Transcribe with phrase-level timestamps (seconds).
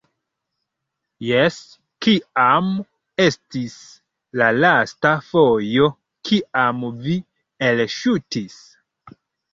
[1.25, 1.57] -Jes
[2.05, 2.71] kiam
[3.25, 3.75] estis
[4.43, 5.91] la lasta fojo
[6.31, 7.19] kiam vi
[7.71, 8.57] elŝutis?